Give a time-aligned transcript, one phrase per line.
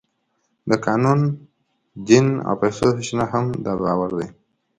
[0.69, 1.21] د قانون،
[2.09, 4.27] دین او پیسو سرچینه هم دا باور دی.